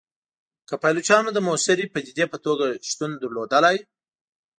که 0.67 0.75
پایلوچانو 0.81 1.29
د 1.33 1.39
موثري 1.47 1.85
پدیدې 1.93 2.25
په 2.31 2.37
توګه 2.45 2.65
شتون 2.89 3.11
درلودلای. 3.21 3.77